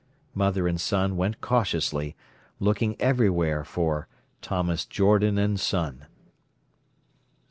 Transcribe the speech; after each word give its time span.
Mother 0.33 0.67
and 0.67 0.81
son 0.81 1.15
went 1.15 1.41
cautiously, 1.41 2.15
looking 2.59 2.99
everywhere 2.99 3.63
for 3.63 4.07
"Thomas 4.41 4.83
Jordan 4.83 5.37
and 5.37 5.59
Son". 5.59 6.07